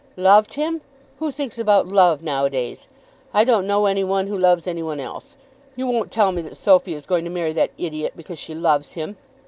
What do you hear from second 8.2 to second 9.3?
she loves him!